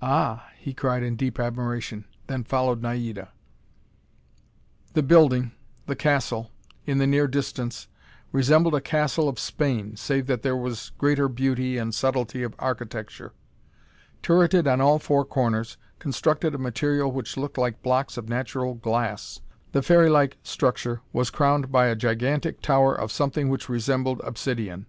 [0.00, 3.30] "Ah!" he cried in deep admiration, then followed Naida.
[4.92, 5.50] The building
[5.86, 6.52] the castle
[6.86, 7.88] in the near distance,
[8.30, 13.32] resembled a castle of Spain, save that there was greater beauty and subtlety of architecture.
[14.22, 19.40] Turreted on all four corners, constructed of material which looked like blocks of natural glass,
[19.72, 24.86] the fairylike structure was crowned by a gigantic tower of something which resembled obsidian.